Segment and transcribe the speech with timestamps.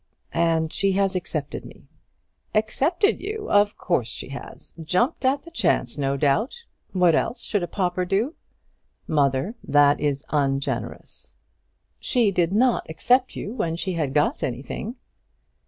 [0.33, 1.87] "And she has accepted me."
[2.55, 3.47] "Accepted you!
[3.51, 6.65] of course she has; jumped at the chance, no doubt.
[6.91, 8.33] What else should a pauper do?"
[9.07, 11.35] "Mother, that is ungenerous."
[11.99, 14.95] "She did not accept you when she had got anything."